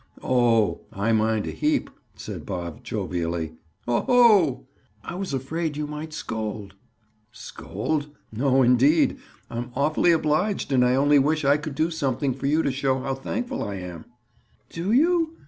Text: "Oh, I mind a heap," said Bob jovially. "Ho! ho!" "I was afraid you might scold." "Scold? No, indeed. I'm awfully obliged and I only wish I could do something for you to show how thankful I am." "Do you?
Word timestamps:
"Oh, 0.23 0.81
I 0.91 1.11
mind 1.11 1.45
a 1.45 1.51
heap," 1.51 1.91
said 2.15 2.43
Bob 2.43 2.83
jovially. 2.83 3.57
"Ho! 3.85 4.01
ho!" 4.01 4.67
"I 5.03 5.13
was 5.13 5.31
afraid 5.31 5.77
you 5.77 5.85
might 5.85 6.11
scold." 6.11 6.73
"Scold? 7.31 8.09
No, 8.33 8.63
indeed. 8.63 9.19
I'm 9.51 9.69
awfully 9.75 10.09
obliged 10.11 10.71
and 10.71 10.83
I 10.83 10.95
only 10.95 11.19
wish 11.19 11.45
I 11.45 11.57
could 11.57 11.75
do 11.75 11.91
something 11.91 12.33
for 12.33 12.47
you 12.47 12.63
to 12.63 12.71
show 12.71 12.99
how 13.01 13.13
thankful 13.13 13.61
I 13.63 13.75
am." 13.75 14.05
"Do 14.69 14.91
you? 14.91 15.37